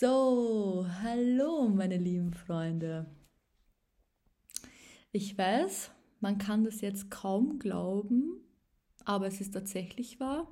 [0.00, 3.04] So, hallo meine lieben Freunde.
[5.12, 8.40] Ich weiß, man kann das jetzt kaum glauben,
[9.04, 10.50] aber es ist tatsächlich wahr.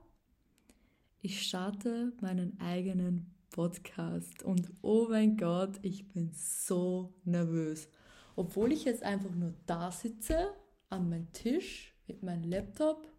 [1.23, 7.89] Ich starte meinen eigenen Podcast und oh mein Gott, ich bin so nervös.
[8.37, 10.53] Obwohl ich jetzt einfach nur da sitze,
[10.91, 13.11] an meinem Tisch mit meinem Laptop,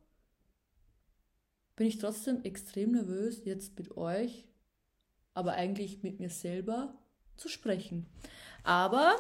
[1.76, 4.49] bin ich trotzdem extrem nervös, jetzt mit euch
[5.40, 6.94] aber eigentlich mit mir selber
[7.38, 8.06] zu sprechen.
[8.64, 9.16] Aber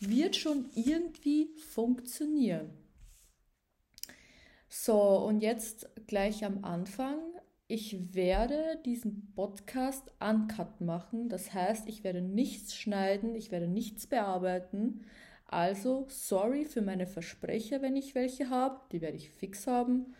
[0.00, 2.70] wird schon irgendwie funktionieren.
[4.68, 7.18] So, und jetzt gleich am Anfang.
[7.66, 11.28] Ich werde diesen Podcast uncut machen.
[11.28, 15.04] Das heißt, ich werde nichts schneiden, ich werde nichts bearbeiten.
[15.46, 18.80] Also, sorry für meine Versprecher, wenn ich welche habe.
[18.92, 20.14] Die werde ich fix haben.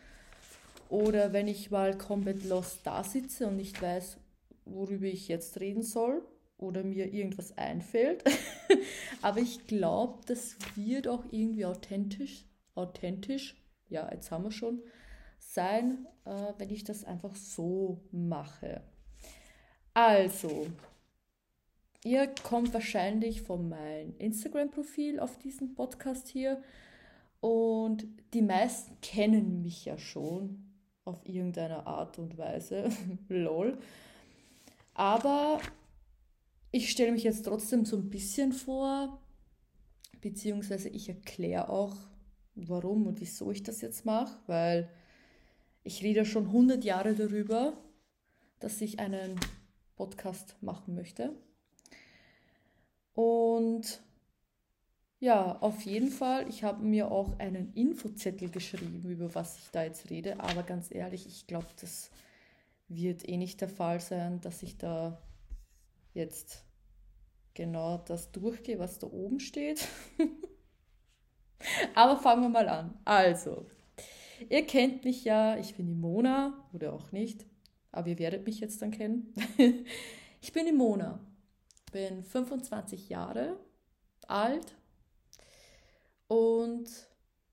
[0.89, 4.19] Oder wenn ich mal komplett lost da sitze und nicht weiß,
[4.65, 6.23] worüber ich jetzt reden soll
[6.59, 8.25] oder mir irgendwas einfällt.
[9.23, 13.57] Aber ich glaube, das wird auch irgendwie authentisch, authentisch,
[13.89, 14.83] ja, jetzt haben wir schon,
[15.39, 18.83] sein, äh, wenn ich das einfach so mache.
[19.93, 20.67] Also,
[22.03, 26.63] ihr kommt wahrscheinlich von meinem Instagram-Profil auf diesen Podcast hier
[27.41, 30.73] und die meisten kennen mich ja schon
[31.05, 32.89] auf irgendeine Art und Weise.
[33.29, 33.79] Lol.
[34.95, 35.61] Aber
[36.71, 39.21] ich stelle mich jetzt trotzdem so ein bisschen vor,
[40.21, 41.97] beziehungsweise ich erkläre auch,
[42.55, 44.89] warum und wieso ich das jetzt mache, weil
[45.83, 47.75] ich rede schon 100 Jahre darüber,
[48.61, 49.39] dass ich einen
[49.97, 51.35] Podcast machen möchte.
[53.13, 54.01] Und
[55.21, 59.85] ja, auf jeden Fall, ich habe mir auch einen Infozettel geschrieben, über was ich da
[59.85, 62.11] jetzt rede, aber ganz ehrlich, ich glaube, das
[62.89, 65.21] wird eh nicht der Fall sein, dass ich da
[66.13, 66.65] jetzt
[67.55, 69.89] genau das durchgehe, was da oben steht.
[71.95, 72.99] Aber fangen wir mal an.
[73.05, 73.67] Also,
[74.49, 77.47] ihr kennt mich ja, ich bin die Mona oder auch nicht,
[77.91, 79.33] aber ihr werdet mich jetzt dann kennen.
[80.41, 81.21] ich bin die Mona,
[81.93, 83.59] bin 25 Jahre
[84.27, 84.77] alt
[86.27, 86.91] und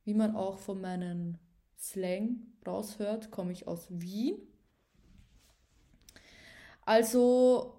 [0.04, 1.38] wie man auch von meinem
[1.78, 4.51] Slang raushört, komme ich aus Wien
[6.92, 7.74] also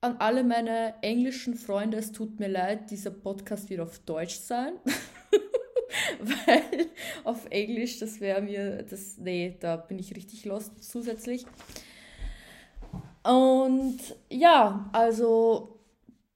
[0.00, 4.72] an alle meine englischen Freunde, es tut mir leid, dieser Podcast wird auf Deutsch sein.
[6.18, 6.86] Weil
[7.22, 11.46] auf Englisch, das wäre mir, das, nee, da bin ich richtig lost zusätzlich.
[13.22, 13.98] Und
[14.30, 15.78] ja, also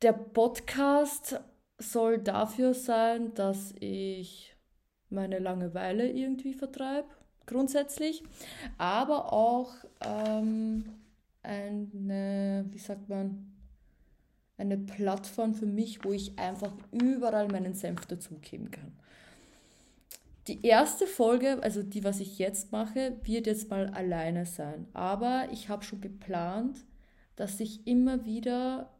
[0.00, 1.40] der Podcast
[1.78, 4.54] soll dafür sein, dass ich
[5.08, 7.08] meine Langeweile irgendwie vertreibe,
[7.46, 8.22] grundsätzlich,
[8.78, 11.00] aber auch ähm,
[11.42, 13.52] eine, wie sagt man,
[14.56, 18.92] eine Plattform für mich, wo ich einfach überall meinen Senf dazugeben kann.
[20.46, 24.86] Die erste Folge, also die, was ich jetzt mache, wird jetzt mal alleine sein.
[24.92, 26.84] Aber ich habe schon geplant,
[27.36, 28.90] dass ich immer wieder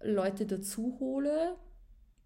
[0.00, 1.56] Leute dazu hole,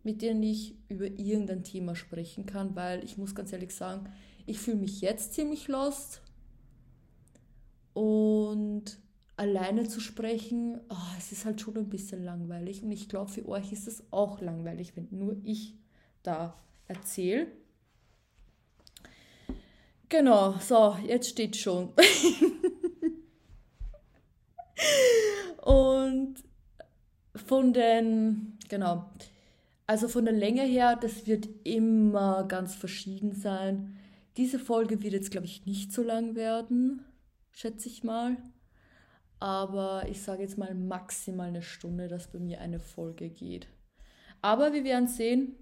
[0.02, 4.08] mit denen ich über irgendein Thema sprechen kann, weil ich muss ganz ehrlich sagen,
[4.46, 6.22] ich fühle mich jetzt ziemlich lost
[7.92, 8.98] und
[9.36, 12.82] alleine zu sprechen, oh, es ist halt schon ein bisschen langweilig.
[12.82, 15.76] Und ich glaube, für euch ist es auch langweilig, wenn nur ich
[16.22, 17.46] da erzähle.
[20.08, 21.92] Genau, so, jetzt steht schon.
[25.62, 26.36] Und
[27.34, 29.10] von den, genau,
[29.86, 33.98] also von der Länge her, das wird immer ganz verschieden sein.
[34.36, 37.04] Diese Folge wird jetzt, glaube ich, nicht so lang werden,
[37.52, 38.36] schätze ich mal
[39.46, 43.68] aber ich sage jetzt mal maximal eine Stunde, dass bei mir eine Folge geht.
[44.42, 45.54] Aber wir werden sehen.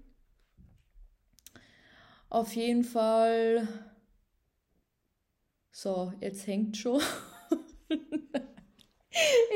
[2.27, 3.67] Auf jeden Fall.
[5.69, 6.99] So, jetzt hängt schon.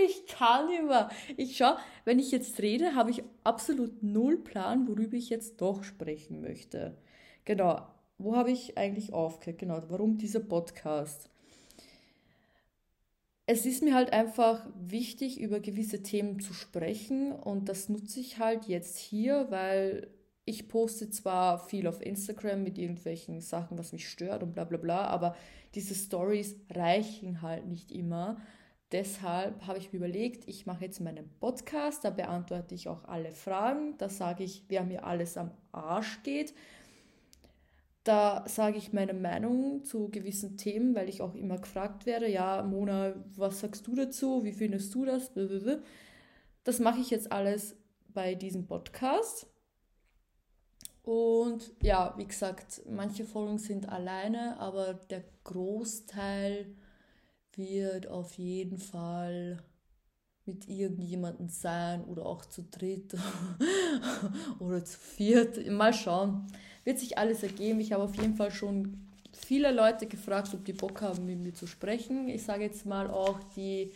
[0.06, 1.10] ich kann immer.
[1.36, 1.76] Ich schau,
[2.06, 7.02] wenn ich jetzt rede, habe ich absolut null Plan, worüber ich jetzt doch sprechen möchte.
[7.46, 7.88] Genau.
[8.20, 9.58] Wo habe ich eigentlich aufgehört?
[9.58, 9.82] Genau.
[9.88, 11.29] Warum dieser Podcast?
[13.50, 18.38] Es ist mir halt einfach wichtig, über gewisse Themen zu sprechen und das nutze ich
[18.38, 20.12] halt jetzt hier, weil
[20.46, 24.78] ich poste zwar viel auf Instagram mit irgendwelchen Sachen, was mich stört und bla bla
[24.78, 25.36] bla, aber
[25.74, 28.40] diese Stories reichen halt nicht immer.
[28.92, 33.32] Deshalb habe ich mir überlegt, ich mache jetzt meinen Podcast, da beantworte ich auch alle
[33.32, 36.54] Fragen, da sage ich, wer mir alles am Arsch geht
[38.04, 42.64] da sage ich meine Meinung zu gewissen Themen, weil ich auch immer gefragt werde, ja,
[42.64, 44.44] Mona, was sagst du dazu?
[44.44, 45.32] Wie findest du das?
[46.64, 47.76] das mache ich jetzt alles
[48.10, 49.48] bei diesem Podcast.
[51.04, 56.76] Und ja, wie gesagt, manche Folgen sind alleine, aber der Großteil
[57.56, 59.58] wird auf jeden Fall
[60.46, 63.16] mit irgendjemandem sein oder auch zu dritt
[64.60, 65.68] oder zu viert.
[65.70, 66.48] Mal schauen.
[66.84, 67.80] Wird sich alles ergeben.
[67.80, 71.54] Ich habe auf jeden Fall schon viele Leute gefragt, ob die Bock haben, mit mir
[71.54, 72.30] zu sprechen.
[72.30, 73.92] Ich sage jetzt mal auch die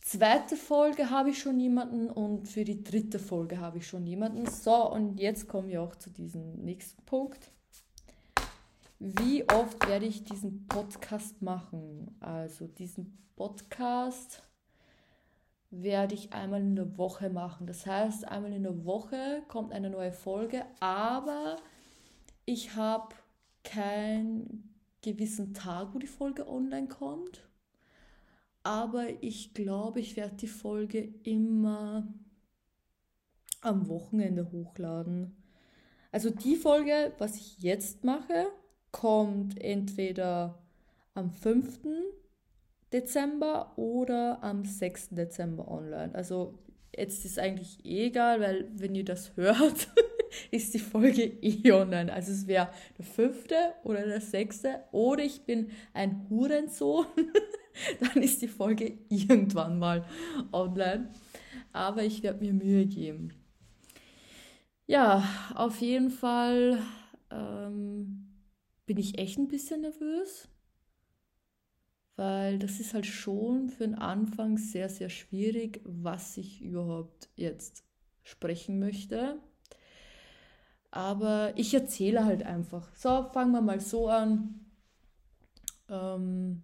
[0.00, 4.46] zweite Folge habe ich schon jemanden und für die dritte Folge habe ich schon jemanden.
[4.46, 7.50] So, und jetzt kommen wir auch zu diesem nächsten Punkt.
[8.98, 12.16] Wie oft werde ich diesen Podcast machen?
[12.20, 14.42] Also diesen Podcast
[15.70, 17.66] werde ich einmal in der Woche machen.
[17.66, 21.56] Das heißt, einmal in der Woche kommt eine neue Folge, aber
[22.44, 23.14] ich habe
[23.64, 27.46] keinen gewissen Tag, wo die Folge online kommt
[28.66, 32.12] aber ich glaube, ich werde die Folge immer
[33.60, 35.36] am Wochenende hochladen.
[36.10, 38.48] Also die Folge, was ich jetzt mache,
[38.90, 40.58] kommt entweder
[41.14, 41.78] am 5.
[42.92, 45.10] Dezember oder am 6.
[45.10, 46.14] Dezember online.
[46.14, 46.58] Also
[46.96, 49.88] jetzt ist eigentlich eh egal, weil wenn ihr das hört,
[50.50, 52.12] ist die Folge eh online.
[52.12, 52.68] Also es wäre
[52.98, 53.44] der 5.
[53.84, 54.62] oder der 6.
[54.92, 57.06] oder ich bin ein Hurensohn
[58.00, 60.04] dann ist die Folge irgendwann mal
[60.52, 61.12] online.
[61.72, 63.32] Aber ich werde mir Mühe geben.
[64.86, 65.24] Ja,
[65.54, 66.78] auf jeden Fall
[67.30, 68.28] ähm,
[68.86, 70.48] bin ich echt ein bisschen nervös,
[72.16, 77.84] weil das ist halt schon für den Anfang sehr, sehr schwierig, was ich überhaupt jetzt
[78.22, 79.38] sprechen möchte.
[80.90, 82.88] Aber ich erzähle halt einfach.
[82.94, 84.66] So, fangen wir mal so an.
[85.90, 86.62] Ähm,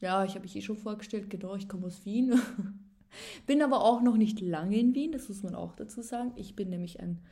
[0.00, 2.38] ja, ich habe mich eh schon vorgestellt, genau, ich komme aus Wien.
[3.46, 6.32] bin aber auch noch nicht lange in Wien, das muss man auch dazu sagen.
[6.36, 7.22] Ich bin nämlich ein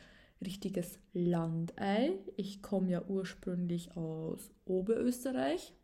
[0.43, 2.19] richtiges Landei.
[2.37, 5.75] Ich komme ja ursprünglich aus Oberösterreich.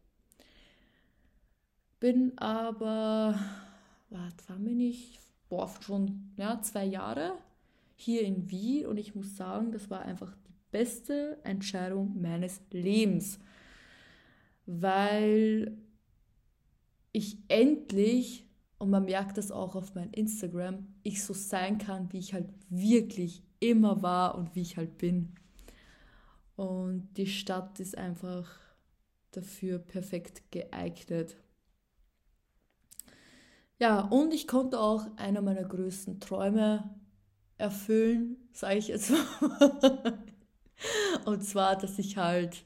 [1.99, 3.39] Bin aber,
[4.11, 5.19] warte, wann bin ich?
[5.49, 7.39] Boah, schon ja, zwei Jahre
[7.95, 13.39] hier in Wien und ich muss sagen, das war einfach die beste Entscheidung meines Lebens.
[14.67, 15.79] Weil
[17.13, 18.45] ich endlich,
[18.79, 22.49] und man merkt das auch auf meinem Instagram, ich so sein kann, wie ich halt
[22.69, 25.35] wirklich immer war und wie ich halt bin.
[26.57, 28.59] Und die Stadt ist einfach
[29.31, 31.37] dafür perfekt geeignet.
[33.79, 36.89] Ja, und ich konnte auch einer meiner größten Träume
[37.59, 40.19] erfüllen, sage ich jetzt mal.
[41.25, 42.65] und zwar, dass ich halt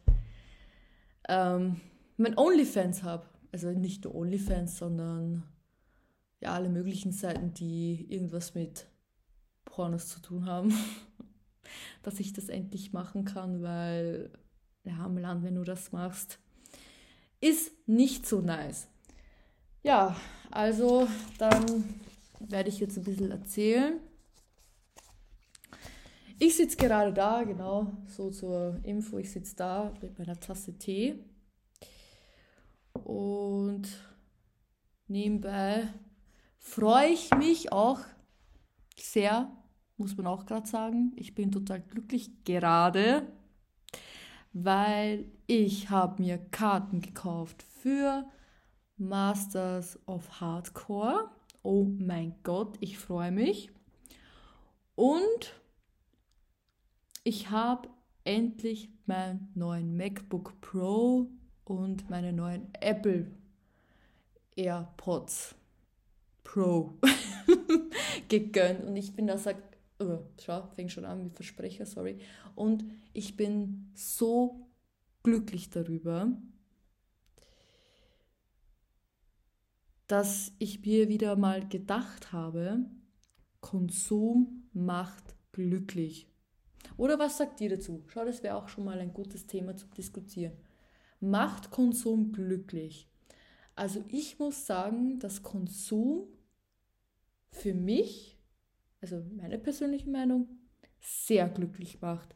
[1.29, 1.81] ähm,
[2.17, 5.43] mein OnlyFans habe also nicht nur OnlyFans, sondern
[6.41, 8.87] ja, alle möglichen Seiten, die irgendwas mit
[9.65, 10.73] Pornos zu tun haben,
[12.03, 14.31] dass ich das endlich machen kann, weil
[14.85, 16.39] ja, im Land, wenn du das machst,
[17.41, 18.89] ist nicht so nice.
[19.83, 20.15] Ja,
[20.51, 22.01] also dann
[22.39, 23.99] werde ich jetzt ein bisschen erzählen.
[26.39, 31.23] Ich sitze gerade da, genau, so zur Info, ich sitze da mit meiner Tasse Tee
[33.05, 33.89] und
[35.07, 35.89] nebenbei
[36.59, 38.01] freue ich mich auch
[38.99, 39.51] sehr,
[39.97, 41.13] muss man auch gerade sagen.
[41.17, 43.27] Ich bin total glücklich gerade,
[44.53, 48.27] weil ich habe mir Karten gekauft für
[49.01, 51.31] Masters of Hardcore.
[51.63, 53.71] Oh mein Gott, ich freue mich.
[54.95, 55.55] Und
[57.25, 57.89] ich habe
[58.25, 61.29] endlich meinen neuen MacBook Pro
[61.65, 63.31] und meine neuen Apple
[64.57, 65.55] AirPods
[66.45, 66.95] Pro
[68.29, 68.85] gegönnt.
[68.85, 72.19] Und ich bin da sagt, oh, schau, fängt schon an mit Versprecher, sorry.
[72.55, 74.67] Und ich bin so
[75.23, 76.33] glücklich darüber,
[80.11, 82.85] dass ich mir wieder mal gedacht habe,
[83.61, 86.29] Konsum macht glücklich.
[86.97, 88.03] Oder was sagt ihr dazu?
[88.09, 90.53] Schau, das wäre auch schon mal ein gutes Thema zu diskutieren
[91.21, 93.07] macht Konsum glücklich?
[93.77, 96.27] Also ich muss sagen, dass Konsum
[97.51, 98.39] für mich,
[99.01, 100.49] also meine persönliche Meinung,
[101.01, 102.35] sehr glücklich macht.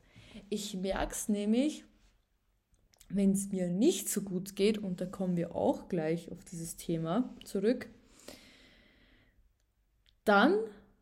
[0.49, 1.85] Ich merke es nämlich,
[3.09, 6.77] wenn es mir nicht so gut geht, und da kommen wir auch gleich auf dieses
[6.77, 7.89] Thema zurück,
[10.25, 10.57] dann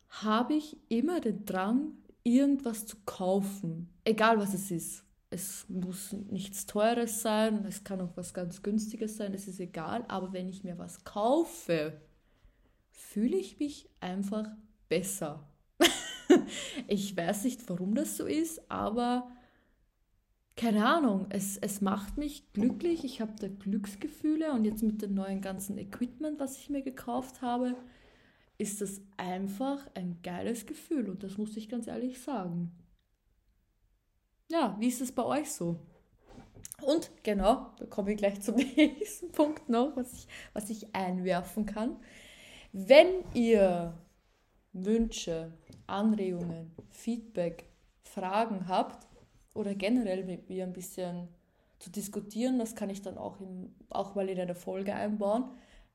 [0.09, 1.93] habe ich immer den Drang,
[2.23, 8.15] irgendwas zu kaufen, egal was es ist es muss nichts Teures sein, es kann auch
[8.15, 10.05] was ganz Günstiges sein, das ist egal.
[10.07, 11.99] Aber wenn ich mir was kaufe,
[12.91, 14.45] fühle ich mich einfach
[14.89, 15.49] besser.
[16.87, 19.31] ich weiß nicht, warum das so ist, aber
[20.55, 23.03] keine Ahnung, es, es macht mich glücklich.
[23.03, 27.41] Ich habe da Glücksgefühle und jetzt mit dem neuen ganzen Equipment, was ich mir gekauft
[27.41, 27.75] habe,
[28.57, 32.71] ist das einfach ein geiles Gefühl und das muss ich ganz ehrlich sagen.
[34.51, 35.79] Ja, wie ist es bei euch so?
[36.81, 41.65] Und genau, da komme ich gleich zum nächsten Punkt noch, was ich, was ich einwerfen
[41.65, 41.97] kann.
[42.71, 43.97] Wenn ihr
[44.73, 45.53] Wünsche,
[45.87, 47.69] Anregungen, Feedback,
[48.03, 49.07] Fragen habt
[49.53, 51.27] oder generell mit mir ein bisschen
[51.79, 55.45] zu diskutieren, das kann ich dann auch, in, auch mal in eine Folge einbauen,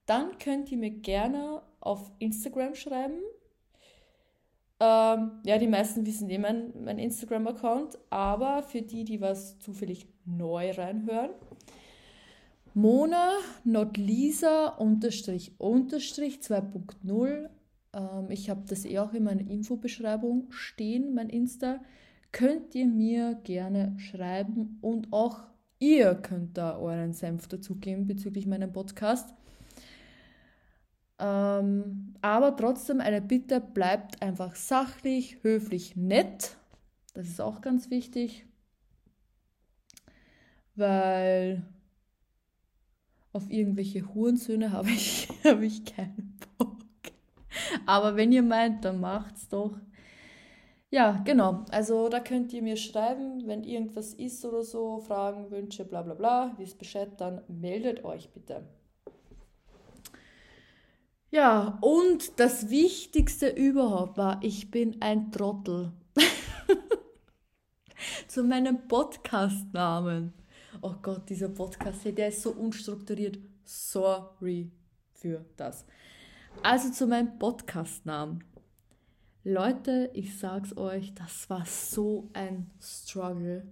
[0.06, 3.20] dann könnt ihr mir gerne auf Instagram schreiben.
[4.80, 10.06] Ähm, ja, die meisten wissen eh mein, mein Instagram-Account, aber für die, die was zufällig
[10.24, 11.30] neu reinhören,
[12.74, 13.32] Mona,
[13.64, 17.48] not Lisa, unterstrich, unterstrich 2.0.
[17.92, 21.80] Ähm, ich habe das eh auch in meiner Infobeschreibung stehen, mein Insta.
[22.32, 25.46] Könnt ihr mir gerne schreiben und auch
[25.78, 29.34] ihr könnt da euren Senf dazugeben bezüglich meinem Podcast.
[31.18, 36.56] Ähm, aber trotzdem eine Bitte, bleibt einfach sachlich, höflich, nett.
[37.14, 38.46] Das ist auch ganz wichtig,
[40.76, 41.64] weil
[43.32, 46.76] auf irgendwelche Hurensöhne habe ich, hab ich keinen Bock.
[47.86, 49.76] Aber wenn ihr meint, dann macht's doch.
[50.90, 51.64] Ja, genau.
[51.70, 56.14] Also da könnt ihr mir schreiben, wenn irgendwas ist oder so, Fragen, Wünsche, bla bla
[56.14, 58.66] bla, wisst Bescheid, dann meldet euch bitte.
[61.30, 65.92] Ja, und das Wichtigste überhaupt war, ich bin ein Trottel.
[68.28, 70.32] Zu meinem Podcast-Namen.
[70.80, 73.38] Oh Gott, dieser Podcast, der ist so unstrukturiert.
[73.64, 74.70] Sorry
[75.12, 75.84] für das.
[76.62, 78.42] Also zu meinem Podcast-Namen.
[79.48, 83.66] Leute, ich sag's euch, das war so ein Struggle.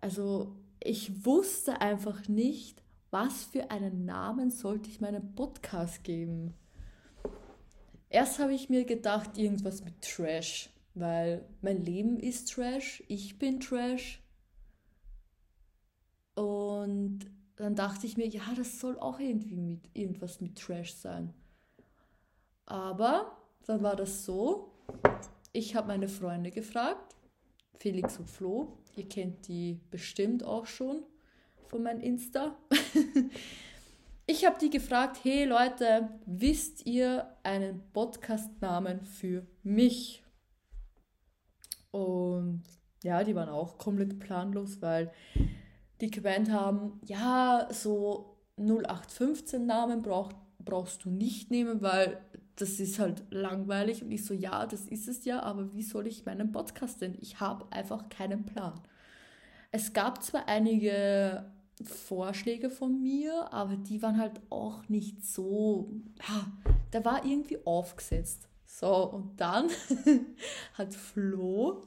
[0.00, 6.54] Also, ich wusste einfach nicht, was für einen Namen sollte ich meinem Podcast geben.
[8.10, 13.58] Erst habe ich mir gedacht, irgendwas mit Trash, weil mein Leben ist Trash, ich bin
[13.58, 14.22] Trash.
[16.36, 21.34] Und dann dachte ich mir, ja, das soll auch irgendwie mit irgendwas mit Trash sein.
[22.66, 23.36] Aber
[23.66, 24.72] dann war das so,
[25.52, 27.16] ich habe meine Freunde gefragt,
[27.78, 31.02] Felix und Flo, ihr kennt die bestimmt auch schon
[31.66, 32.56] von meinem Insta.
[34.26, 40.22] ich habe die gefragt, hey Leute, wisst ihr einen Podcast-Namen für mich?
[41.90, 42.62] Und
[43.02, 45.12] ja, die waren auch komplett planlos, weil
[46.00, 52.20] die gemeint haben, ja, so 0815 Namen brauch, brauchst du nicht nehmen, weil
[52.60, 54.02] das ist halt langweilig.
[54.02, 57.16] Und ich so, ja, das ist es ja, aber wie soll ich meinen Podcast denn?
[57.20, 58.80] Ich habe einfach keinen Plan.
[59.72, 61.50] Es gab zwar einige
[61.82, 65.92] Vorschläge von mir, aber die waren halt auch nicht so,
[66.28, 66.52] ja,
[66.90, 68.48] da war irgendwie aufgesetzt.
[68.66, 69.68] So, und dann
[70.74, 71.82] hat Flo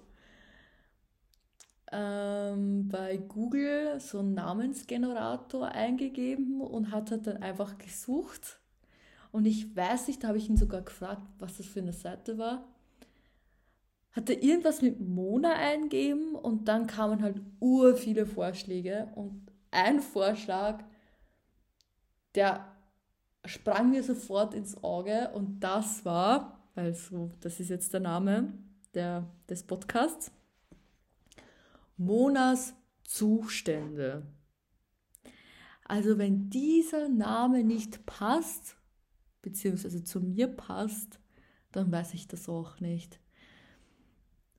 [1.92, 8.60] ähm, bei Google so einen Namensgenerator eingegeben und hat halt dann einfach gesucht.
[9.34, 12.38] Und ich weiß nicht, da habe ich ihn sogar gefragt, was das für eine Seite
[12.38, 12.68] war.
[14.12, 20.02] Hat er irgendwas mit Mona eingeben und dann kamen halt ur viele Vorschläge und ein
[20.02, 20.84] Vorschlag,
[22.36, 22.78] der
[23.44, 28.54] sprang mir sofort ins Auge und das war, weil so, das ist jetzt der Name
[28.94, 30.32] der, des Podcasts,
[31.98, 34.28] Monas Zustände.
[35.86, 38.78] Also wenn dieser Name nicht passt,
[39.44, 41.20] beziehungsweise zu mir passt,
[41.72, 43.20] dann weiß ich das auch nicht.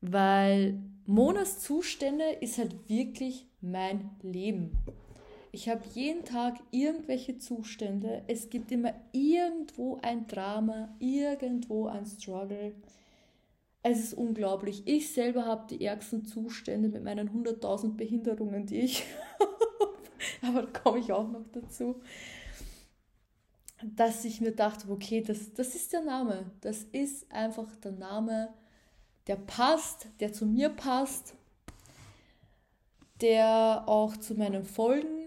[0.00, 4.78] Weil Monas Zustände ist halt wirklich mein Leben.
[5.50, 8.22] Ich habe jeden Tag irgendwelche Zustände.
[8.26, 12.74] Es gibt immer irgendwo ein Drama, irgendwo ein Struggle.
[13.82, 14.82] Es ist unglaublich.
[14.86, 19.04] Ich selber habe die ärgsten Zustände mit meinen 100.000 Behinderungen, die ich
[19.38, 19.54] habe.
[20.42, 22.00] Aber da komme ich auch noch dazu.
[23.86, 26.50] Dass ich mir dachte, okay, das, das ist der Name.
[26.62, 28.48] Das ist einfach der Name,
[29.26, 31.34] der passt, der zu mir passt,
[33.20, 35.24] der auch zu meinen Folgen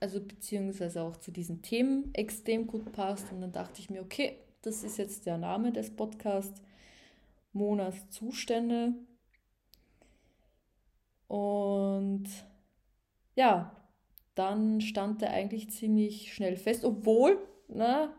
[0.00, 3.30] also beziehungsweise auch zu diesen Themen extrem gut passt.
[3.32, 6.60] Und dann dachte ich mir, okay, das ist jetzt der Name des Podcasts,
[7.52, 8.94] Monas Zustände.
[11.28, 12.28] Und
[13.36, 13.76] ja,
[14.34, 17.38] dann stand er eigentlich ziemlich schnell fest, obwohl,
[17.74, 18.14] na,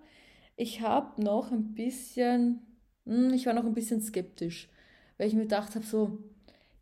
[0.55, 2.61] ich habe noch ein bisschen
[3.05, 4.69] hm, ich war noch ein bisschen skeptisch,
[5.17, 6.19] weil ich mir gedacht habe, so,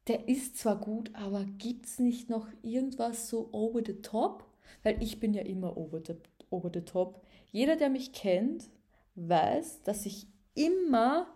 [0.08, 4.46] der ist zwar gut, aber gibt es nicht noch irgendwas so over the top?
[4.84, 6.16] Weil ich bin ja immer over the,
[6.50, 7.24] over the top.
[7.52, 8.70] Jeder, der mich kennt,
[9.16, 11.28] weiß, dass ich immer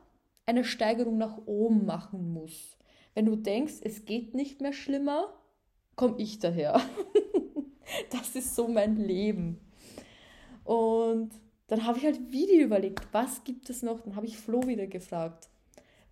[0.46, 2.78] eine Steigerung nach oben machen muss.
[3.14, 5.34] Wenn du denkst, es geht nicht mehr schlimmer,
[5.96, 6.82] komme ich daher.
[8.12, 9.60] das ist so mein Leben.
[10.64, 11.32] Und
[11.68, 14.02] dann habe ich halt wieder überlegt, was gibt es noch?
[14.02, 15.50] Dann habe ich Flo wieder gefragt.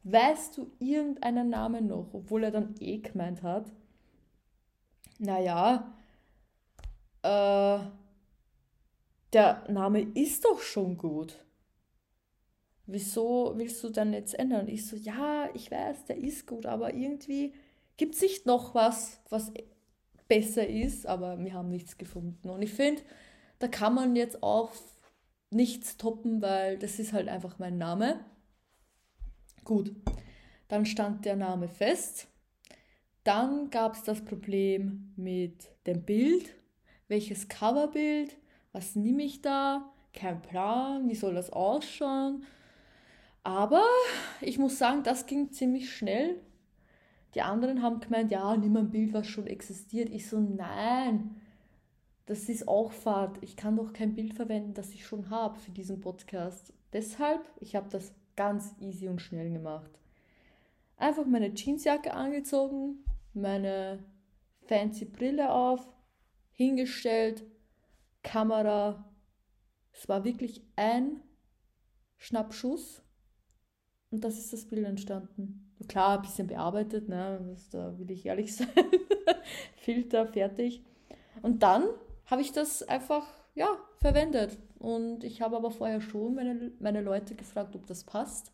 [0.03, 2.13] Weißt du irgendeinen Namen noch?
[2.13, 3.71] Obwohl er dann eh gemeint hat.
[5.19, 5.93] Naja,
[7.21, 7.79] äh,
[9.33, 11.45] der Name ist doch schon gut.
[12.87, 14.67] Wieso willst du dann jetzt ändern?
[14.67, 17.53] ich so, ja, ich weiß, der ist gut, aber irgendwie
[17.95, 19.51] gibt es nicht noch was, was
[20.27, 22.49] besser ist, aber wir haben nichts gefunden.
[22.49, 23.01] Und ich finde,
[23.61, 24.71] da kann man jetzt auch
[25.51, 28.23] nichts toppen, weil das ist halt einfach mein Name.
[29.63, 29.91] Gut,
[30.67, 32.27] dann stand der Name fest.
[33.23, 36.55] Dann gab es das Problem mit dem Bild.
[37.07, 38.35] Welches Coverbild?
[38.71, 39.93] Was nehme ich da?
[40.13, 41.07] Kein Plan.
[41.07, 42.43] Wie soll das ausschauen?
[43.43, 43.83] Aber
[44.39, 46.39] ich muss sagen, das ging ziemlich schnell.
[47.35, 50.09] Die anderen haben gemeint, ja, nimm ein Bild, was schon existiert.
[50.09, 51.40] Ich so, nein,
[52.31, 53.39] das ist auch Fahrt.
[53.41, 56.71] Ich kann doch kein Bild verwenden, das ich schon habe für diesen Podcast.
[56.93, 59.91] Deshalb, ich habe das ganz easy und schnell gemacht.
[60.95, 64.05] Einfach meine Jeansjacke angezogen, meine
[64.65, 65.85] fancy Brille auf,
[66.51, 67.43] hingestellt,
[68.23, 69.11] Kamera.
[69.91, 71.19] Es war wirklich ein
[72.15, 73.03] Schnappschuss
[74.09, 75.75] und das ist das Bild entstanden.
[75.89, 77.57] Klar, ein bisschen bearbeitet, ne?
[77.73, 78.69] Da will ich ehrlich sein.
[79.75, 80.85] Filter, fertig.
[81.41, 81.83] Und dann
[82.25, 84.57] habe ich das einfach, ja, verwendet.
[84.79, 88.51] Und ich habe aber vorher schon meine, meine Leute gefragt, ob das passt.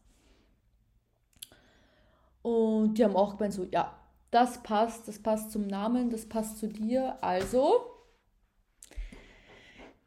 [2.42, 3.98] Und die haben auch gemeint so, ja,
[4.32, 7.22] das passt, das passt zum Namen, das passt zu dir.
[7.22, 7.82] Also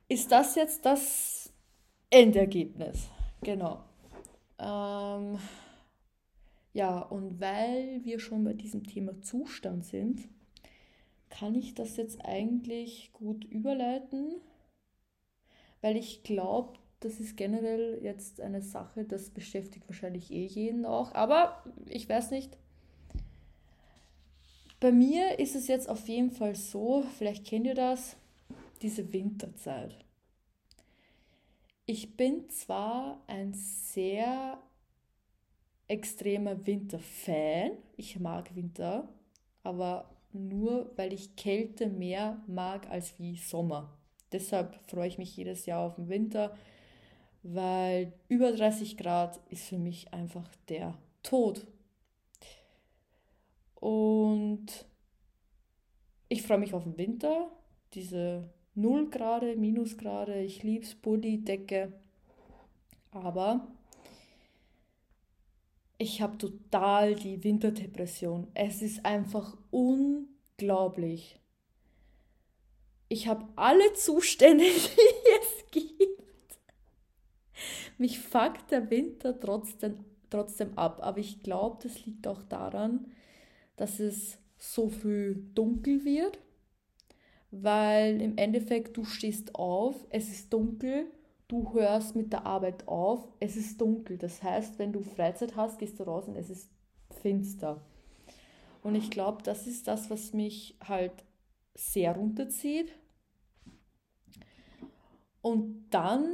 [0.08, 1.52] ist das jetzt das
[2.10, 3.08] Endergebnis.
[3.42, 3.84] Genau.
[4.58, 5.38] Ähm,
[6.72, 10.28] ja, und weil wir schon bei diesem Thema Zustand sind,
[11.30, 14.34] kann ich das jetzt eigentlich gut überleiten,
[15.80, 21.14] weil ich glaube, das ist generell jetzt eine Sache, das beschäftigt wahrscheinlich eh jeden auch,
[21.14, 22.58] aber ich weiß nicht.
[24.80, 28.16] Bei mir ist es jetzt auf jeden Fall so, vielleicht kennt ihr das,
[28.82, 29.94] diese Winterzeit.
[31.86, 34.58] Ich bin zwar ein sehr
[35.88, 39.08] extremer Winterfan, ich mag Winter,
[39.62, 43.96] aber nur weil ich Kälte mehr mag als wie Sommer.
[44.32, 46.56] Deshalb freue ich mich jedes Jahr auf den Winter,
[47.42, 51.66] weil über 30 Grad ist für mich einfach der Tod.
[53.74, 54.86] Und
[56.28, 57.50] ich freue mich auf den Winter,
[57.94, 61.92] diese 0 Grad, Minusgrade, ich liebe es, Pulli, Decke.
[63.10, 63.66] Aber
[66.00, 68.48] ich habe total die Winterdepression.
[68.54, 71.38] Es ist einfach unglaublich.
[73.10, 76.58] Ich habe alle Zustände, die es gibt.
[77.98, 81.00] Mich fuckt der Winter trotzdem, trotzdem ab.
[81.02, 83.12] Aber ich glaube, das liegt auch daran,
[83.76, 86.38] dass es so früh dunkel wird.
[87.50, 91.10] Weil im Endeffekt du stehst auf, es ist dunkel
[91.50, 94.16] du hörst mit der Arbeit auf, es ist dunkel.
[94.16, 96.70] Das heißt, wenn du Freizeit hast, gehst du raus und es ist
[97.20, 97.84] finster.
[98.82, 101.24] Und ich glaube, das ist das, was mich halt
[101.74, 102.92] sehr runterzieht.
[105.42, 106.26] Und dann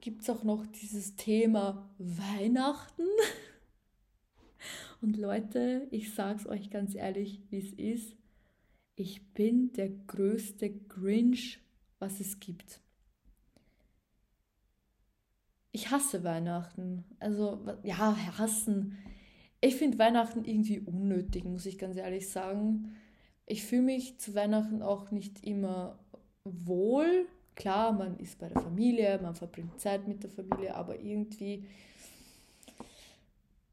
[0.00, 3.02] gibt es auch noch dieses Thema Weihnachten.
[5.02, 8.16] Und Leute, ich sage es euch ganz ehrlich, wie es ist.
[8.96, 11.60] Ich bin der größte Grinch,
[11.98, 12.80] was es gibt
[15.72, 17.04] ich hasse Weihnachten.
[17.18, 18.98] Also, ja, hassen.
[19.60, 22.96] Ich finde Weihnachten irgendwie unnötig, muss ich ganz ehrlich sagen.
[23.46, 25.98] Ich fühle mich zu Weihnachten auch nicht immer
[26.44, 27.26] wohl.
[27.54, 31.66] Klar, man ist bei der Familie, man verbringt Zeit mit der Familie, aber irgendwie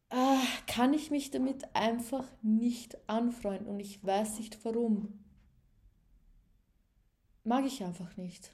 [0.09, 5.19] äh, kann ich mich damit einfach nicht anfreunden und ich weiß nicht warum.
[7.43, 8.51] Mag ich einfach nicht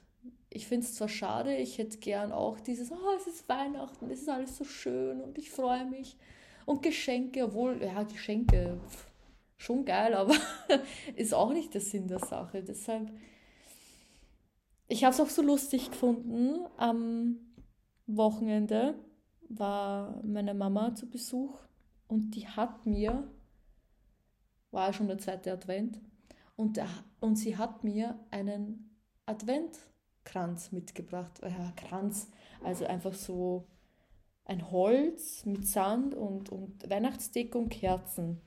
[0.54, 4.22] ich finde es zwar schade, ich hätte gern auch dieses, oh, es ist Weihnachten, es
[4.22, 6.16] ist alles so schön und ich freue mich.
[6.64, 8.80] Und Geschenke, obwohl, ja, Geschenke,
[9.56, 10.34] schon geil, aber
[11.16, 12.62] ist auch nicht der Sinn der Sache.
[12.62, 13.10] Deshalb,
[14.86, 17.36] ich habe es auch so lustig gefunden am
[18.06, 18.94] Wochenende.
[19.48, 21.58] war meine Mama zu Besuch
[22.06, 23.28] und die hat mir,
[24.70, 26.00] war schon der zweite Advent,
[26.54, 26.86] und, der,
[27.18, 28.96] und sie hat mir einen
[30.24, 31.40] Adventkranz mitgebracht.
[31.42, 32.28] Ja, Kranz,
[32.62, 33.66] also einfach so
[34.44, 38.40] ein Holz mit Sand und, und Weihnachtsdeko und Kerzen.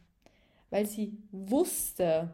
[0.69, 2.33] Weil sie wusste,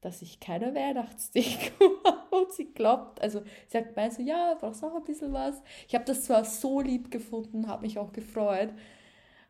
[0.00, 4.84] dass ich keine Weihnachtsdeko habe und sie glaubt, also sie hat gemeint so, ja, brauchst
[4.84, 5.60] auch ein bisschen was.
[5.88, 8.72] Ich habe das zwar so lieb gefunden, habe mich auch gefreut,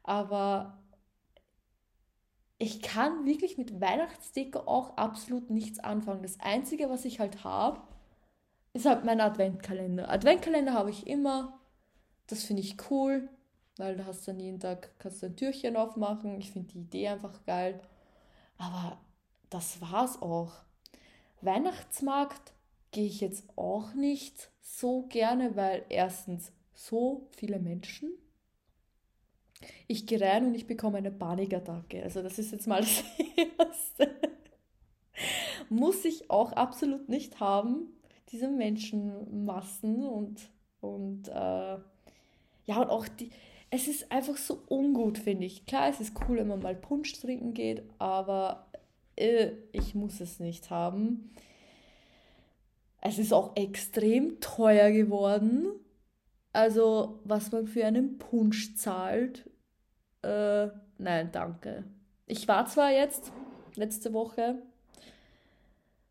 [0.02, 0.78] aber
[2.58, 6.22] ich kann wirklich mit Weihnachtsdeko auch absolut nichts anfangen.
[6.22, 7.82] Das Einzige, was ich halt habe,
[8.76, 10.10] ist halt mein Adventkalender.
[10.10, 11.58] Adventkalender habe ich immer.
[12.26, 13.28] Das finde ich cool,
[13.76, 16.38] weil da hast du dann jeden Tag kannst du ein Türchen aufmachen.
[16.40, 17.80] Ich finde die Idee einfach geil.
[18.58, 18.98] Aber
[19.50, 20.52] das war's auch.
[21.40, 22.52] Weihnachtsmarkt
[22.90, 28.10] gehe ich jetzt auch nicht so gerne, weil erstens so viele Menschen.
[29.86, 32.02] Ich gehe rein und ich bekomme eine Panikattacke.
[32.02, 33.04] Also das ist jetzt mal das
[33.58, 34.14] Erste.
[35.68, 37.95] Muss ich auch absolut nicht haben,
[38.30, 41.32] diese Menschenmassen und, und äh,
[42.66, 43.30] ja, und auch die,
[43.70, 45.66] es ist einfach so ungut, finde ich.
[45.66, 48.66] Klar, es ist cool, wenn man mal Punsch trinken geht, aber
[49.16, 51.30] äh, ich muss es nicht haben.
[53.00, 55.68] Es ist auch extrem teuer geworden.
[56.52, 59.48] Also, was man für einen Punsch zahlt,
[60.22, 61.84] äh, nein, danke.
[62.26, 63.30] Ich war zwar jetzt
[63.74, 64.62] letzte Woche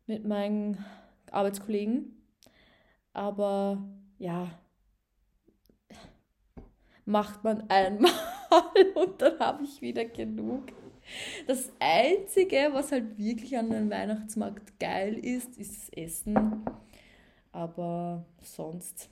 [0.06, 0.84] mit meinen
[1.36, 2.22] Arbeitskollegen,
[3.12, 3.82] aber
[4.18, 4.58] ja,
[7.04, 8.10] macht man einmal
[8.94, 10.64] und dann habe ich wieder genug.
[11.46, 16.64] Das Einzige, was halt wirklich an einem Weihnachtsmarkt geil ist, ist das Essen.
[17.52, 19.08] Aber sonst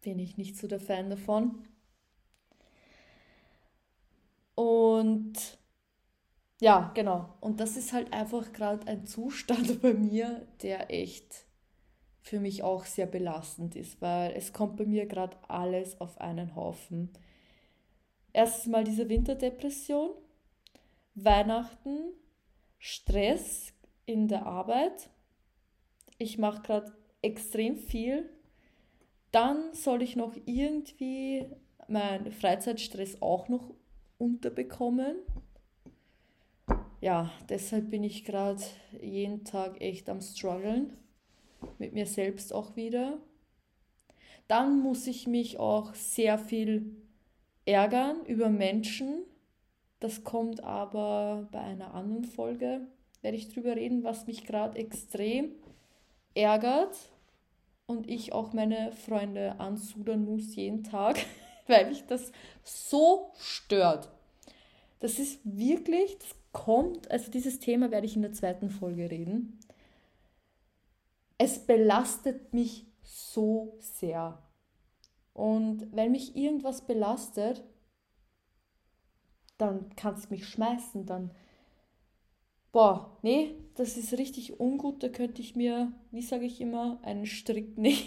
[0.00, 1.68] bin ich nicht so der Fan davon.
[4.54, 5.59] Und
[6.60, 7.34] ja, genau.
[7.40, 11.46] Und das ist halt einfach gerade ein Zustand bei mir, der echt
[12.22, 16.54] für mich auch sehr belastend ist, weil es kommt bei mir gerade alles auf einen
[16.54, 17.10] Haufen.
[18.32, 20.10] Erstens mal diese Winterdepression,
[21.14, 22.12] Weihnachten,
[22.78, 23.72] Stress
[24.06, 25.10] in der Arbeit.
[26.18, 26.92] Ich mache gerade
[27.22, 28.28] extrem viel.
[29.32, 31.46] Dann soll ich noch irgendwie
[31.88, 33.74] meinen Freizeitstress auch noch
[34.18, 35.16] unterbekommen.
[37.00, 38.62] Ja, deshalb bin ich gerade
[39.00, 40.96] jeden Tag echt am struggeln
[41.78, 43.18] mit mir selbst auch wieder.
[44.48, 46.96] Dann muss ich mich auch sehr viel
[47.64, 49.22] ärgern über Menschen.
[49.98, 52.86] Das kommt aber bei einer anderen Folge,
[53.22, 55.52] werde ich drüber reden, was mich gerade extrem
[56.34, 56.96] ärgert
[57.86, 61.18] und ich auch meine Freunde ansudern muss jeden Tag,
[61.66, 62.30] weil mich das
[62.62, 64.10] so stört.
[65.00, 69.60] Das ist wirklich, das kommt, also dieses Thema werde ich in der zweiten Folge reden
[71.42, 74.42] es belastet mich so sehr.
[75.32, 77.64] Und wenn mich irgendwas belastet,
[79.56, 81.30] dann kannst du mich schmeißen, dann,
[82.72, 87.24] boah, nee, das ist richtig ungut, da könnte ich mir, wie sage ich immer, einen
[87.24, 88.04] Strick nehmen.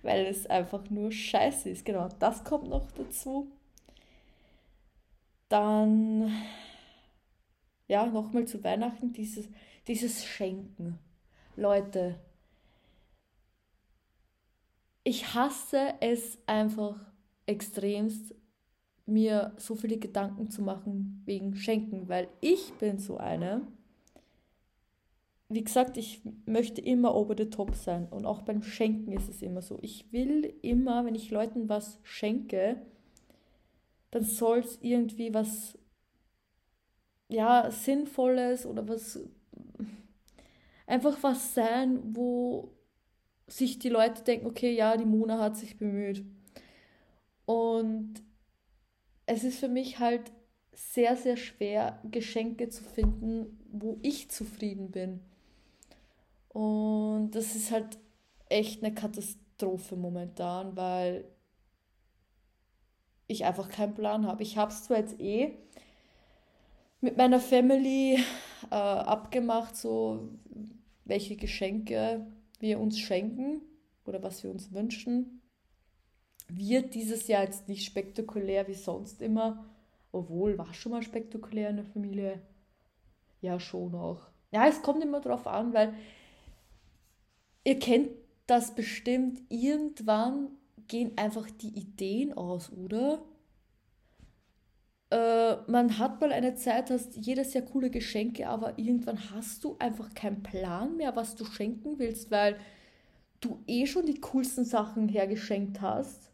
[0.00, 1.84] Weil es einfach nur scheiße ist.
[1.84, 3.52] Genau, das kommt noch dazu.
[5.52, 6.32] Dann,
[7.86, 9.50] ja, nochmal zu Weihnachten, dieses,
[9.86, 10.98] dieses Schenken.
[11.56, 12.18] Leute,
[15.04, 16.98] ich hasse es einfach
[17.44, 18.34] extremst,
[19.04, 23.66] mir so viele Gedanken zu machen wegen Schenken, weil ich bin so eine.
[25.50, 29.42] Wie gesagt, ich möchte immer over the top sein und auch beim Schenken ist es
[29.42, 29.78] immer so.
[29.82, 32.80] Ich will immer, wenn ich Leuten was schenke,
[34.12, 35.76] dann soll es irgendwie was
[37.28, 39.18] ja sinnvolles oder was
[40.86, 42.76] einfach was sein, wo
[43.46, 46.24] sich die Leute denken, okay, ja, die Mona hat sich bemüht.
[47.46, 48.22] Und
[49.26, 50.32] es ist für mich halt
[50.72, 55.20] sehr, sehr schwer, Geschenke zu finden, wo ich zufrieden bin.
[56.48, 57.98] Und das ist halt
[58.48, 61.24] echt eine Katastrophe momentan, weil
[63.32, 64.42] ich einfach keinen Plan habe.
[64.42, 65.52] Ich habe es zwar jetzt eh
[67.00, 68.18] mit meiner Family
[68.70, 70.28] äh, abgemacht, so
[71.04, 72.26] welche Geschenke
[72.60, 73.60] wir uns schenken
[74.06, 75.42] oder was wir uns wünschen.
[76.48, 79.64] Wird dieses Jahr jetzt nicht spektakulär wie sonst immer,
[80.12, 82.42] obwohl war schon mal spektakulär in der Familie.
[83.40, 84.28] Ja, schon auch.
[84.52, 85.94] Ja, es kommt immer drauf an, weil
[87.64, 88.10] ihr kennt
[88.46, 90.50] das bestimmt, irgendwann
[90.92, 93.24] gehen einfach die Ideen aus, oder?
[95.10, 99.76] Äh, man hat mal eine Zeit, hast jedes Jahr coole Geschenke, aber irgendwann hast du
[99.78, 102.58] einfach keinen Plan mehr, was du schenken willst, weil
[103.40, 106.30] du eh schon die coolsten Sachen hergeschenkt hast.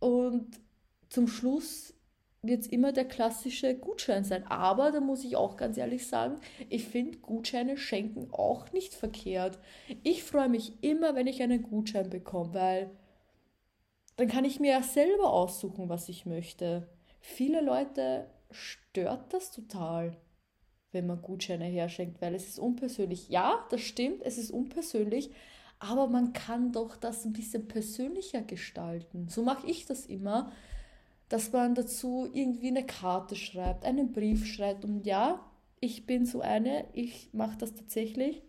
[0.00, 0.58] Und
[1.10, 1.92] zum Schluss
[2.42, 4.44] wird es immer der klassische Gutschein sein.
[4.48, 6.36] Aber da muss ich auch ganz ehrlich sagen,
[6.68, 9.58] ich finde Gutscheine schenken auch nicht verkehrt.
[10.02, 12.90] Ich freue mich immer, wenn ich einen Gutschein bekomme, weil
[14.16, 16.88] dann kann ich mir ja selber aussuchen, was ich möchte.
[17.20, 20.16] Viele Leute stört das total,
[20.90, 23.28] wenn man Gutscheine herschenkt, weil es ist unpersönlich.
[23.28, 25.30] Ja, das stimmt, es ist unpersönlich,
[25.78, 29.28] aber man kann doch das ein bisschen persönlicher gestalten.
[29.28, 30.52] So mache ich das immer
[31.32, 34.84] dass man dazu irgendwie eine Karte schreibt, einen Brief schreibt.
[34.84, 35.40] Und ja,
[35.80, 38.42] ich bin so eine, ich mache das tatsächlich,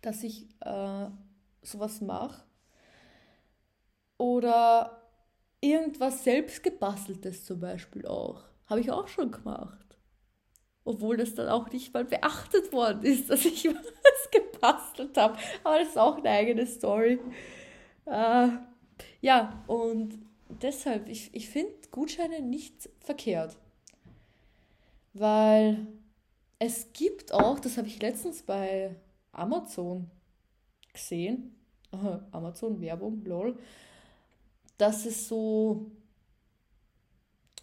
[0.00, 1.06] dass ich äh,
[1.62, 2.42] sowas mache.
[4.16, 5.08] Oder
[5.60, 8.42] irgendwas selbstgebasteltes zum Beispiel auch.
[8.66, 9.96] Habe ich auch schon gemacht.
[10.84, 15.38] Obwohl das dann auch nicht mal beachtet worden ist, dass ich was gebastelt habe.
[15.62, 17.20] Aber das ist auch eine eigene Story.
[18.04, 18.48] Äh,
[19.20, 23.56] ja, und deshalb, ich, ich finde Gutscheine nicht verkehrt.
[25.14, 25.86] Weil
[26.58, 28.96] es gibt auch, das habe ich letztens bei
[29.32, 30.10] Amazon
[30.92, 31.54] gesehen,
[32.32, 33.58] Amazon Werbung, lol,
[34.76, 35.90] dass es so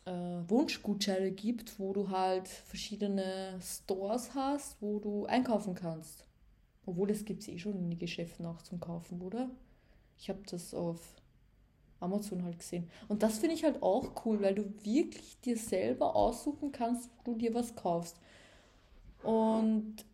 [0.06, 6.26] äh, Wunschgutscheine gibt, wo du halt verschiedene Stores hast, wo du einkaufen kannst.
[6.86, 9.50] Obwohl, das gibt es eh schon in den Geschäften auch zum Kaufen, oder?
[10.18, 11.00] Ich habe das auf
[12.06, 12.90] Amazon halt gesehen.
[13.08, 17.34] Und das finde ich halt auch cool, weil du wirklich dir selber aussuchen kannst, wo
[17.34, 18.20] du dir was kaufst.
[19.24, 20.06] Und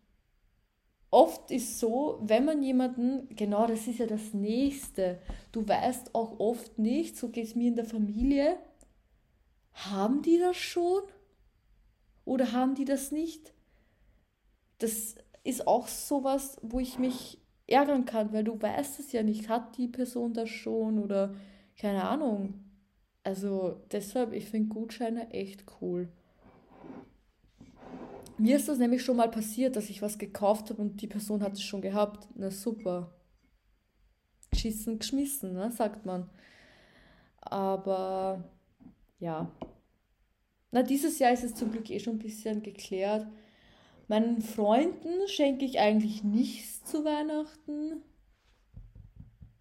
[1.10, 5.20] oft ist so, wenn man jemanden, genau das ist ja das Nächste,
[5.52, 8.56] du weißt auch oft nicht, so geht es mir in der Familie,
[9.72, 11.02] haben die das schon?
[12.24, 13.52] Oder haben die das nicht?
[14.78, 19.48] Das ist auch sowas, wo ich mich ärgern kann, weil du weißt es ja nicht,
[19.48, 21.34] hat die Person das schon oder
[21.76, 22.54] keine Ahnung.
[23.24, 26.08] Also deshalb, ich finde Gutscheine echt cool.
[28.38, 31.42] Mir ist das nämlich schon mal passiert, dass ich was gekauft habe und die Person
[31.42, 32.28] hat es schon gehabt.
[32.34, 33.14] Na super.
[34.50, 36.28] Geschissen, geschmissen, ne, sagt man.
[37.40, 38.50] Aber
[39.18, 39.50] ja.
[40.72, 43.26] Na, dieses Jahr ist es zum Glück eh schon ein bisschen geklärt.
[44.08, 48.02] Meinen Freunden schenke ich eigentlich nichts zu Weihnachten.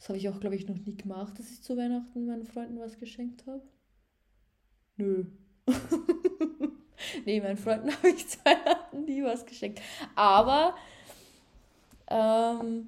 [0.01, 2.79] Das habe ich auch, glaube ich, noch nie gemacht, dass ich zu Weihnachten meinen Freunden
[2.79, 3.61] was geschenkt habe.
[4.97, 5.25] Nö.
[7.25, 9.79] nee, meinen Freunden habe ich zu Weihnachten nie was geschenkt.
[10.15, 10.73] Aber
[12.07, 12.87] ähm,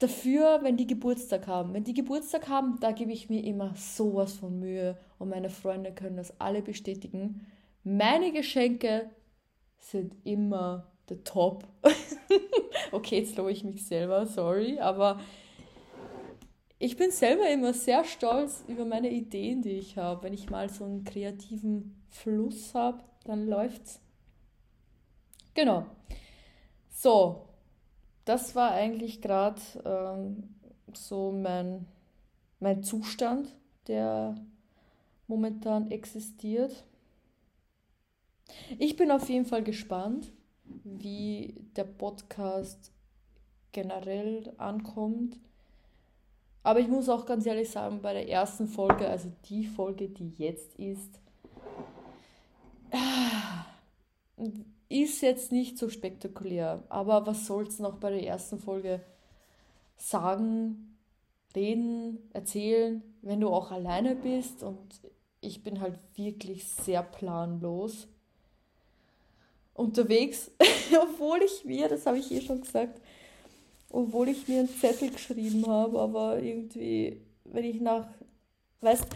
[0.00, 1.72] dafür, wenn die Geburtstag haben.
[1.72, 4.98] Wenn die Geburtstag haben, da gebe ich mir immer sowas von Mühe.
[5.18, 7.46] Und meine Freunde können das alle bestätigen.
[7.84, 9.08] Meine Geschenke
[9.78, 11.66] sind immer der Top.
[12.92, 15.20] okay, jetzt lobe ich mich selber, sorry, aber
[16.78, 20.22] ich bin selber immer sehr stolz über meine Ideen, die ich habe.
[20.22, 24.00] Wenn ich mal so einen kreativen Fluss habe, dann läuft's.
[25.52, 25.84] Genau.
[26.90, 27.44] So,
[28.24, 30.54] das war eigentlich gerade ähm,
[30.94, 31.86] so mein,
[32.60, 33.54] mein Zustand,
[33.86, 34.36] der
[35.26, 36.84] momentan existiert.
[38.78, 40.32] Ich bin auf jeden Fall gespannt,
[40.84, 42.92] wie der Podcast
[43.72, 45.38] generell ankommt.
[46.62, 50.30] Aber ich muss auch ganz ehrlich sagen, bei der ersten Folge, also die Folge, die
[50.36, 51.20] jetzt ist,
[54.88, 56.84] ist jetzt nicht so spektakulär.
[56.88, 59.00] Aber was soll es noch bei der ersten Folge
[59.96, 60.98] sagen,
[61.54, 64.62] reden, erzählen, wenn du auch alleine bist?
[64.62, 65.00] Und
[65.40, 68.08] ich bin halt wirklich sehr planlos
[69.74, 70.50] unterwegs,
[71.02, 73.00] obwohl ich mir, das habe ich eh schon gesagt,
[73.90, 78.08] obwohl ich mir einen Zettel geschrieben habe, aber irgendwie, wenn ich nach,
[78.80, 79.06] weißt,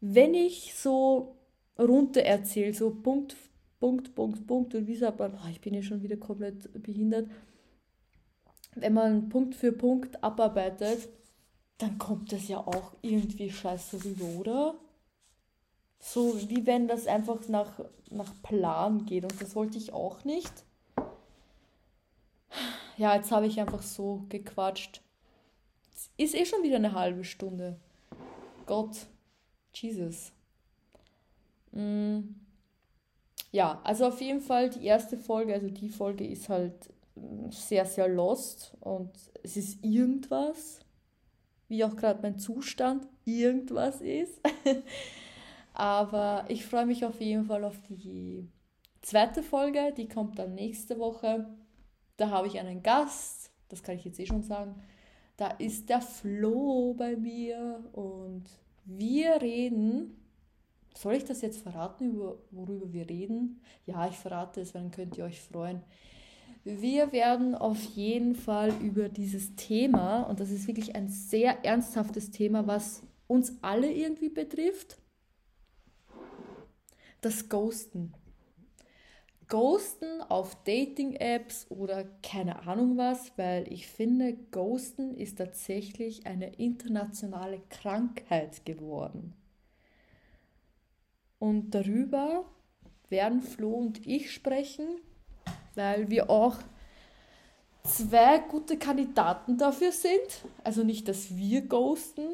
[0.00, 1.36] wenn ich so
[1.78, 3.36] runter erzähle, so Punkt,
[3.80, 7.28] Punkt, Punkt, Punkt, und wie sagt man, oh, ich bin ja schon wieder komplett behindert,
[8.76, 11.08] wenn man Punkt für Punkt abarbeitet,
[11.78, 14.74] dann kommt das ja auch irgendwie scheiße rüber, oder?
[16.06, 20.52] So wie wenn das einfach nach, nach Plan geht und das wollte ich auch nicht.
[22.98, 25.00] Ja, jetzt habe ich einfach so gequatscht.
[26.18, 27.78] Ist eh schon wieder eine halbe Stunde.
[28.66, 29.06] Gott,
[29.72, 30.32] Jesus.
[31.72, 32.20] Mm.
[33.50, 37.86] Ja, also auf jeden Fall die erste Folge, also die Folge ist halt mm, sehr,
[37.86, 39.10] sehr lost und
[39.42, 40.80] es ist irgendwas.
[41.68, 44.38] wie auch gerade mein Zustand irgendwas ist.
[45.74, 48.48] Aber ich freue mich auf jeden Fall auf die
[49.02, 51.48] zweite Folge, die kommt dann nächste Woche.
[52.16, 54.76] Da habe ich einen Gast, das kann ich jetzt eh schon sagen.
[55.36, 58.44] Da ist der Flo bei mir und
[58.84, 60.20] wir reden.
[60.96, 63.60] Soll ich das jetzt verraten, über, worüber wir reden?
[63.84, 65.82] Ja, ich verrate es, dann könnt ihr euch freuen.
[66.62, 72.30] Wir werden auf jeden Fall über dieses Thema, und das ist wirklich ein sehr ernsthaftes
[72.30, 74.98] Thema, was uns alle irgendwie betrifft,
[77.24, 78.12] das Ghosten.
[79.48, 87.60] Ghosten auf Dating-Apps oder keine Ahnung was, weil ich finde, Ghosten ist tatsächlich eine internationale
[87.68, 89.34] Krankheit geworden.
[91.38, 92.46] Und darüber
[93.10, 94.86] werden Flo und ich sprechen,
[95.74, 96.56] weil wir auch
[97.82, 100.46] zwei gute Kandidaten dafür sind.
[100.62, 102.28] Also nicht, dass wir ghosten,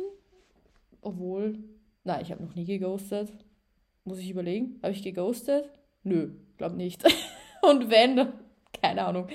[1.01, 1.59] obwohl,
[2.05, 3.33] nein, ich habe noch nie geghostet.
[4.11, 5.71] Muss ich überlegen, habe ich geghostet?
[6.03, 7.05] Nö, glaube nicht.
[7.63, 8.33] Und wenn,
[8.73, 9.29] keine Ahnung.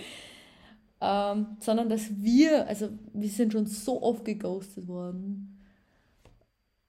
[0.99, 5.65] Ähm, sondern dass wir, also wir sind schon so oft geghostet worden,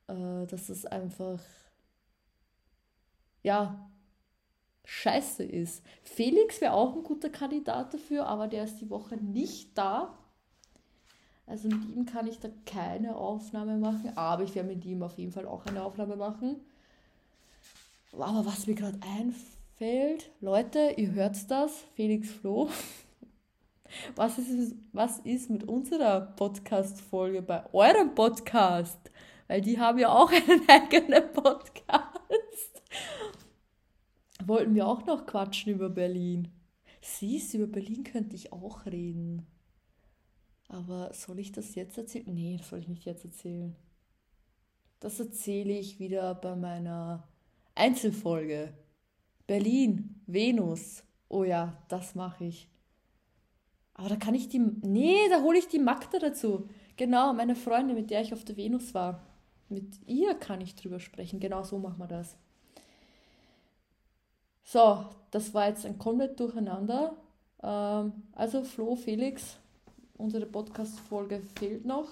[0.08, 1.40] äh, dass es einfach,
[3.44, 3.88] ja,
[4.84, 5.84] scheiße ist.
[6.02, 10.18] Felix wäre auch ein guter Kandidat dafür, aber der ist die Woche nicht da.
[11.46, 15.16] Also mit ihm kann ich da keine Aufnahme machen, aber ich werde mit ihm auf
[15.18, 16.56] jeden Fall auch eine Aufnahme machen.
[18.18, 22.68] Aber was mir gerade einfällt, Leute, ihr hört das, Felix Flo.
[24.16, 28.98] Was ist, was ist mit unserer Podcast-Folge bei eurem Podcast?
[29.46, 32.16] Weil die haben ja auch einen eigenen Podcast
[34.48, 36.48] wollten wir auch noch quatschen über Berlin.
[37.00, 39.46] Siehst, über Berlin könnte ich auch reden.
[40.68, 42.34] Aber soll ich das jetzt erzählen?
[42.34, 43.76] Nee, das soll ich nicht jetzt erzählen.
[44.98, 47.28] Das erzähle ich wieder bei meiner
[47.76, 48.72] Einzelfolge.
[49.46, 51.04] Berlin, Venus.
[51.28, 52.68] Oh ja, das mache ich.
[53.94, 54.58] Aber da kann ich die.
[54.58, 56.68] Nee, da hole ich die Magda dazu.
[56.96, 59.22] Genau, meine Freundin, mit der ich auf der Venus war.
[59.68, 61.40] Mit ihr kann ich drüber sprechen.
[61.40, 62.36] Genau so machen wir das.
[64.64, 67.16] So, das war jetzt ein komplett Durcheinander.
[67.62, 69.58] Ähm, also Flo, Felix,
[70.16, 72.08] unsere Podcast-Folge fehlt noch.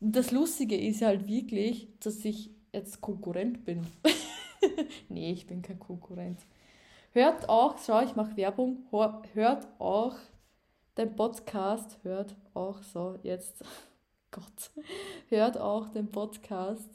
[0.00, 3.86] Das Lustige ist halt wirklich, dass ich jetzt Konkurrent bin.
[5.08, 6.40] nee, ich bin kein Konkurrent.
[7.12, 8.86] Hört auch, schau, ich mache Werbung,
[9.34, 10.16] hört auch
[10.96, 13.62] den Podcast, hört auch, so, jetzt,
[14.30, 14.70] Gott,
[15.28, 16.88] hört auch den Podcast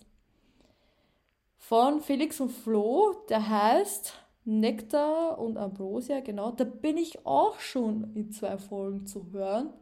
[1.57, 4.13] von Felix und Flo, der heißt
[4.45, 6.51] Nektar und Ambrosia, genau.
[6.51, 9.73] Da bin ich auch schon in zwei Folgen zu hören.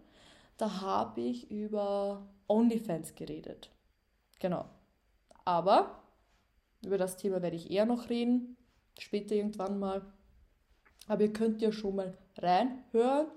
[0.57, 3.69] Da habe ich über OnlyFans geredet.
[4.39, 4.65] Genau.
[5.45, 6.01] Aber
[6.83, 8.57] über das Thema werde ich eher noch reden,
[8.99, 10.01] später irgendwann mal.
[11.07, 13.27] Aber ihr könnt ja schon mal reinhören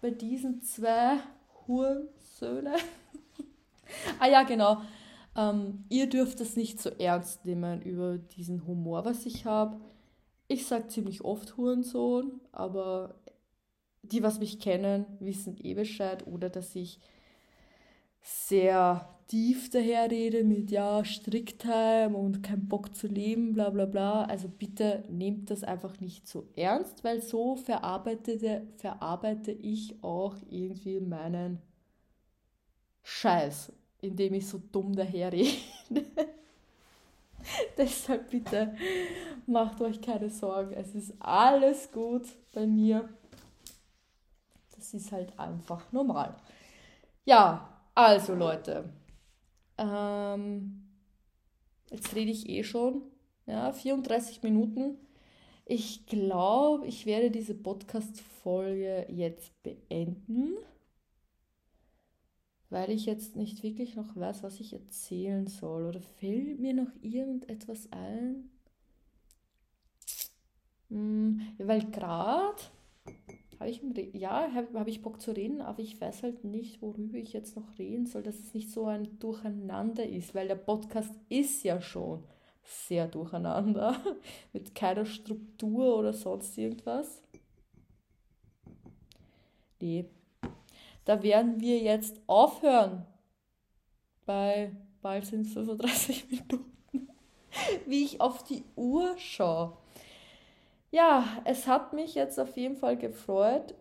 [0.00, 1.18] bei diesen zwei
[1.66, 2.76] Hurensöhne.
[4.18, 4.82] ah ja, genau.
[5.36, 9.80] Ähm, ihr dürft es nicht so ernst nehmen über diesen Humor, was ich habe.
[10.48, 13.14] Ich sage ziemlich oft Hurensohn, aber
[14.02, 16.26] die, was mich kennen, wissen eh Bescheid.
[16.26, 17.00] Oder dass ich
[18.20, 24.24] sehr tief daherrede mit ja, Strickheim und kein Bock zu leben, bla bla bla.
[24.24, 31.00] Also bitte nehmt das einfach nicht so ernst, weil so verarbeite, verarbeite ich auch irgendwie
[31.00, 31.62] meinen
[33.02, 35.48] Scheiß indem ich so dumm daherrede.
[37.78, 38.76] Deshalb bitte
[39.46, 40.74] macht euch keine Sorgen.
[40.74, 43.08] Es ist alles gut bei mir.
[44.76, 46.34] Das ist halt einfach normal.
[47.24, 48.84] Ja, also Leute.
[49.82, 50.84] Ähm,
[51.90, 53.02] jetzt rede ich eh schon.
[53.46, 54.96] Ja, 34 Minuten.
[55.64, 60.58] Ich glaube, ich werde diese Podcast-Folge jetzt beenden
[62.72, 65.84] weil ich jetzt nicht wirklich noch weiß, was ich erzählen soll.
[65.84, 68.50] Oder fällt mir noch irgendetwas ein?
[70.88, 72.62] Hm, weil gerade
[73.62, 73.82] habe ich,
[74.14, 77.56] ja, habe hab ich Bock zu reden, aber ich weiß halt nicht, worüber ich jetzt
[77.56, 81.80] noch reden soll, dass es nicht so ein Durcheinander ist, weil der Podcast ist ja
[81.80, 82.24] schon
[82.64, 83.96] sehr durcheinander,
[84.52, 87.22] mit keiner Struktur oder sonst irgendwas.
[89.80, 90.06] Nee,
[91.04, 93.06] da werden wir jetzt aufhören.
[94.26, 97.08] Bei bald sind es 35 Minuten.
[97.86, 99.76] Wie ich auf die Uhr schaue.
[100.92, 103.74] Ja, es hat mich jetzt auf jeden Fall gefreut,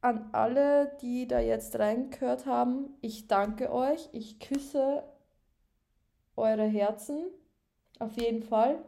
[0.00, 2.96] an alle, die da jetzt reingehört haben.
[3.00, 4.08] Ich danke euch.
[4.12, 5.02] Ich küsse
[6.36, 7.24] eure Herzen.
[7.98, 8.78] Auf jeden Fall.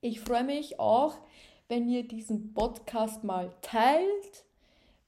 [0.00, 1.18] Ich freue mich auch,
[1.66, 4.44] wenn ihr diesen Podcast mal teilt,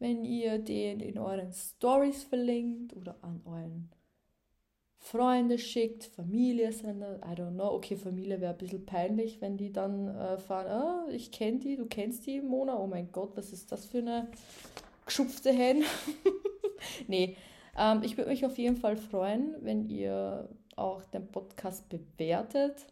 [0.00, 3.88] wenn ihr den in euren Stories verlinkt oder an euren
[5.06, 7.74] Freunde schickt, Familie sendet, I don't know.
[7.74, 11.76] Okay, Familie wäre ein bisschen peinlich, wenn die dann äh, fahren, ah, ich kenne die,
[11.76, 14.28] du kennst die, Mona, oh mein Gott, was ist das für eine
[15.04, 15.84] geschupfte Hen?
[17.06, 17.36] nee,
[17.78, 22.86] ähm, ich würde mich auf jeden Fall freuen, wenn ihr auch den Podcast bewertet.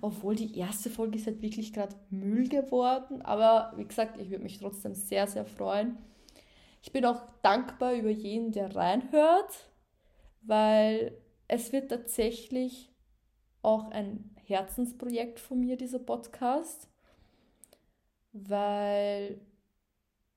[0.00, 3.22] Obwohl die erste Folge ist halt wirklich gerade Müll geworden.
[3.22, 5.98] Aber wie gesagt, ich würde mich trotzdem sehr, sehr freuen.
[6.82, 9.68] Ich bin auch dankbar über jeden, der reinhört,
[10.42, 11.16] weil
[11.50, 12.92] es wird tatsächlich
[13.60, 16.88] auch ein Herzensprojekt von mir, dieser Podcast,
[18.32, 19.40] weil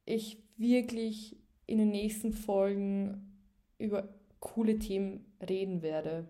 [0.06, 1.38] ich wirklich
[1.68, 3.40] in den nächsten Folgen
[3.78, 4.10] über
[4.40, 6.28] coole Themen reden werde.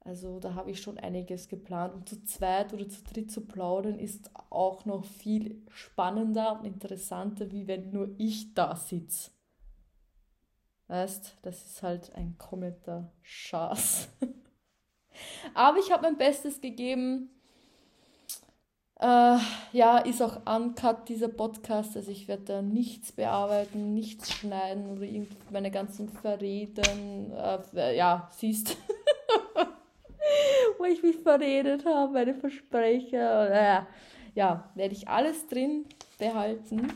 [0.00, 1.94] Also da habe ich schon einiges geplant.
[1.94, 7.52] Und zu zweit oder zu dritt zu plaudern ist auch noch viel spannender und interessanter,
[7.52, 9.30] wie wenn nur ich da sitze.
[10.92, 14.10] Weißt, das ist halt ein kompletter Schatz.
[15.54, 17.30] Aber ich habe mein Bestes gegeben.
[19.00, 19.38] Äh,
[19.72, 21.96] ja, ist auch uncut dieser Podcast.
[21.96, 25.06] Also ich werde da nichts bearbeiten, nichts schneiden oder
[25.50, 27.32] meine ganzen Verräten.
[27.74, 28.76] Äh, ja, siehst.
[30.76, 33.50] Wo ich mich verredet habe, meine Versprecher.
[33.50, 33.82] Äh,
[34.34, 35.86] ja, werde ich alles drin
[36.18, 36.92] behalten.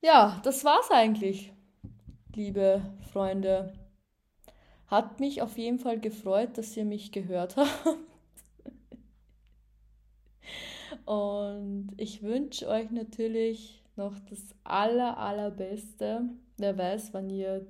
[0.00, 1.52] Ja, das war's eigentlich,
[2.34, 2.82] liebe
[3.12, 3.72] Freunde.
[4.86, 7.98] Hat mich auf jeden Fall gefreut, dass ihr mich gehört habt.
[11.04, 16.22] Und ich wünsche euch natürlich noch das aller, allerbeste.
[16.58, 17.66] Wer weiß, wann ihr,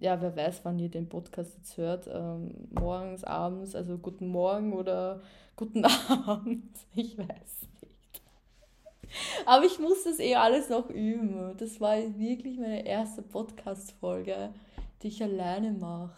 [0.00, 2.08] ja, wer weiß, wann ihr den Podcast jetzt hört.
[2.12, 5.20] Ähm, morgens, abends, also guten Morgen oder
[5.54, 5.84] guten
[6.26, 6.74] Abend.
[6.94, 7.68] Ich weiß.
[9.46, 11.56] Aber ich muss das eh alles noch üben.
[11.58, 14.52] Das war wirklich meine erste Podcast-Folge,
[15.02, 16.16] die ich alleine mache.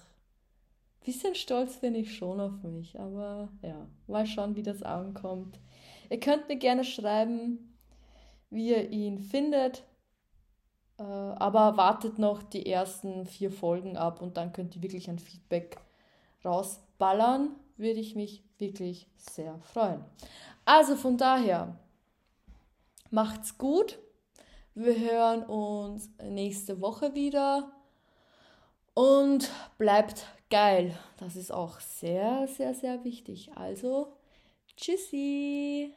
[1.04, 5.58] Bisschen stolz bin ich schon auf mich, aber ja, mal schauen, wie das ankommt.
[6.10, 7.74] Ihr könnt mir gerne schreiben,
[8.50, 9.84] wie ihr ihn findet,
[10.98, 15.18] äh, aber wartet noch die ersten vier Folgen ab und dann könnt ihr wirklich ein
[15.18, 15.78] Feedback
[16.44, 17.50] rausballern.
[17.78, 20.04] Würde ich mich wirklich sehr freuen.
[20.66, 21.78] Also von daher,
[23.12, 23.98] Macht's gut.
[24.74, 27.72] Wir hören uns nächste Woche wieder.
[28.94, 30.96] Und bleibt geil.
[31.18, 33.50] Das ist auch sehr, sehr, sehr wichtig.
[33.56, 34.16] Also,
[34.76, 35.92] tschüssi.